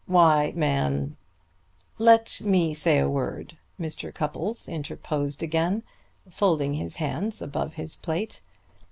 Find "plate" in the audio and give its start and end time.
7.97-8.41